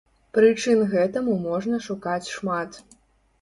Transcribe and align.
Прычын 0.37 0.79
гэтаму 0.93 1.35
можна 1.43 1.81
шукаць 1.89 2.31
шмат. 2.37 2.81